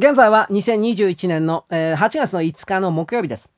[0.00, 3.52] 現在は2021年の、えー8月の5日の木曜日です。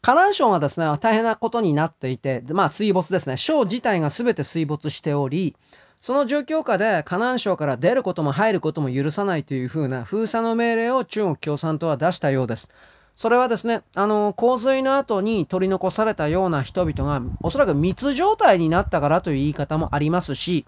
[0.00, 3.36] 河南省がですね、大変なことになっていて、まあ水没ですね。
[3.36, 5.56] 省自体が全て水没しており、
[6.00, 12.70] その状況下で河南省から出ることも入ることも許さないというふうな封鎖の命令を中国共産党は出したようです。
[13.16, 20.66] それはですね、あの、洪水の後に取り残されたような人々が、おそらく密状態になったからという言い方もありますし、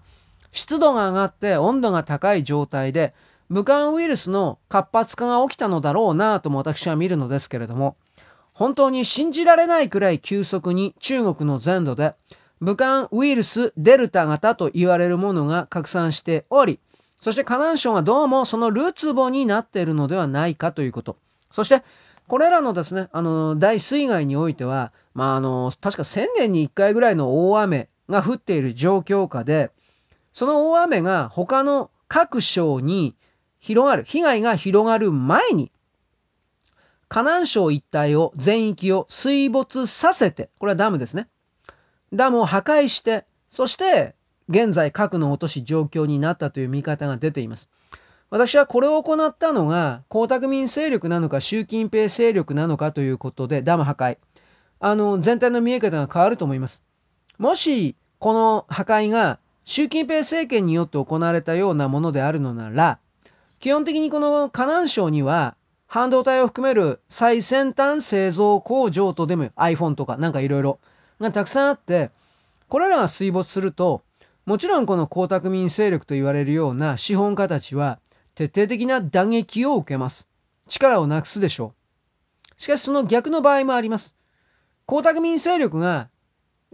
[0.51, 3.13] 湿度が上がって温度が高い状態で、
[3.53, 7.97] 武漢ウイルスの活発化が起きたのだろうなとも私は見るのですけれども、
[8.51, 12.15] 本当に信じられないくらい急速に中国の全土で
[12.61, 16.79] 武漢ウイルスデルタ型と言われるものが拡散しており、
[17.19, 21.17] そして河南省がどうもそのルツボになっているのではないかということ。
[21.51, 21.83] そして、
[22.27, 29.69] これらのですね、あの、大水害においては、まあ、あの、確か1000年に1回ぐらいの大雨が降っている状況下で、
[30.31, 33.13] その大雨が他の各省に
[33.63, 35.71] 広がる、被害が広がる前に、
[37.07, 41.29] 河南省一帯を、全域を水没させて、これはダムですね。
[42.11, 44.15] ダムを破壊して、そして、
[44.49, 47.69] 現在核の落とし状況になったという見方が出ています。
[48.29, 54.17] 私はこれを行ったのが、江沢民勢力なのか、習近平勢力なのかということで、ダム破壊。
[54.81, 56.83] あの、全体の見え方が変わると思います。
[57.37, 62.99] もし、この破壊が、習近平政権によって行われたようなものであるのなら、
[63.63, 65.55] 基本的にこの河南省には、
[65.87, 70.79] 半導体を含める最先端製造工場とでも iPhone とかなんかいろいろ
[71.21, 72.11] がたくさんあって、
[72.67, 74.03] これらが水没すると、
[74.45, 77.99] もちろんこの江沢民勢力と言われるような資本家たちは
[78.35, 80.27] 徹底的な打撃を受けます。
[80.67, 81.73] 力をなくすでしょ
[82.57, 82.61] う。
[82.61, 84.17] しかしその逆の場合もあります。
[84.91, 86.09] 江沢民勢力が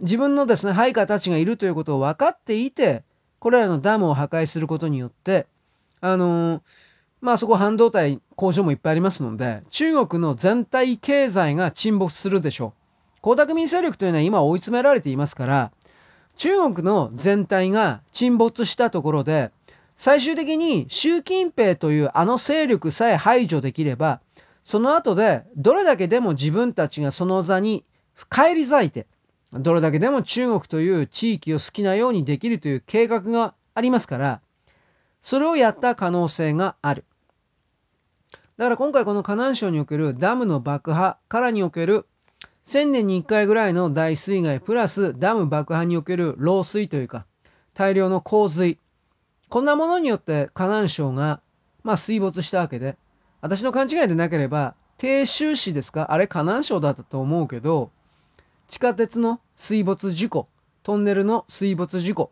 [0.00, 3.04] 自分のですね、配下たちがいるということを分かっていて、
[3.38, 5.46] これらのダムを破壊することによって、
[6.00, 6.62] あの
[7.20, 12.72] まあそこ半導体工場もいっぱいありますので、中国の全体経済が沈没するでしょ
[13.22, 13.32] う。
[13.32, 15.70] 江沢民勢力というのは今追い詰められていますから、
[16.36, 19.50] 中国の全体が沈没したところで、
[19.98, 24.20] 最終的に習近平というあの勢力さえ排除できれば、
[24.64, 27.84] その後でどれだけでも自分たちがその座に
[28.30, 29.06] 返り咲いて、
[29.52, 34.40] どれだけでも中国という地域を好きなようにできるという計画がありますから、
[35.22, 37.04] それをやった可能性がある。
[38.56, 42.06] だから今回この河南省におけるダムの爆破からにおける
[42.66, 47.24] 1000年に1回ぐらいの大水害プラスダム爆破における漏水というか
[47.72, 48.78] 大量の洪水
[49.48, 51.40] こんなものによって河南省が
[51.82, 52.98] まあ水没したわけで
[53.40, 56.12] 私の勘違いでなければ鄭州市ですか？
[56.12, 57.90] あれ河南省だったと思うけど
[58.68, 60.48] 地下鉄の水没事故
[60.82, 62.30] トンネルの水没事故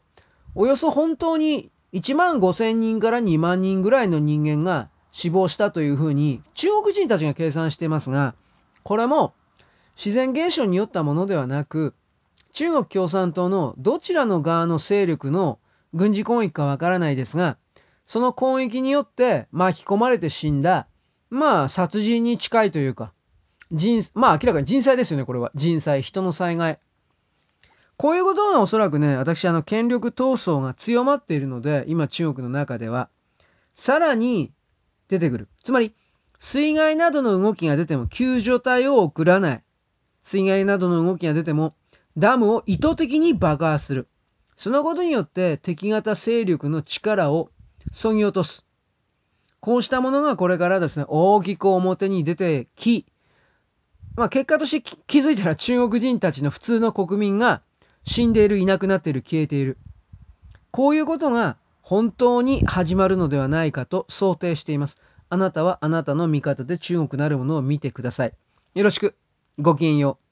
[0.55, 8.34] およそ本当に1万5千人から2万人ぐらいの人間が死亡したというふうに中国人たちが計算していますが、
[8.82, 9.34] これも
[9.97, 11.94] 自然現象によったものではなく、
[12.53, 15.59] 中国共産党のどちらの側の勢力の
[15.94, 17.56] 軍事攻撃かわからないですが、
[18.06, 20.87] その攻撃によって巻き込まれて死んだ、
[21.31, 23.12] まあ殺人に近いというか、
[23.72, 25.50] 人、まあ明らかに人災ですよね、これは。
[25.55, 26.78] 人災、人の災害。
[27.98, 33.10] こういうことがおそらくね、私あの権力闘争が強まっているので、今中国の中では、
[33.75, 34.53] さらに
[35.09, 35.48] 出てくる。
[35.64, 35.92] つまり、
[36.38, 39.62] 水害などの動きが出ても救助隊を送らない。
[40.22, 41.75] 水害などの動きが出ても
[42.16, 44.06] ダムを意図的に爆破する。
[44.56, 47.50] そのことによって敵型勢力の力を
[47.91, 48.64] 削ぎ落とす。
[49.58, 53.06] こうしたものがこれからですね、大きく表に出てき、
[54.14, 57.62] まあ結果として気づいたら中国人たちの普通の国民が
[58.08, 59.78] 死んでいる、いなくなっている、消えている。
[60.70, 64.98] こういうことが本当に始まるのではないかと想定しています。
[65.28, 68.34] あなたはあなたの味方で中国なるものを見てください。
[68.74, 69.14] よろしく。
[69.58, 70.28] ごきげんよう。